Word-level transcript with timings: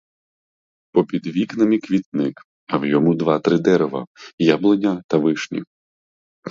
Попід 0.91 1.27
вікнами 1.27 1.77
квітник, 1.79 2.41
а 2.67 2.77
в 2.77 2.85
йому 2.85 3.15
два-три 3.15 3.57
дерева— 3.59 4.05
яблуня 4.37 5.03
та 5.07 5.17
вишні. 5.17 5.63